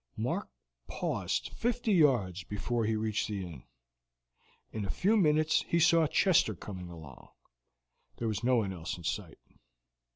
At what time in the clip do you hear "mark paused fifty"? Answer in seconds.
0.17-1.91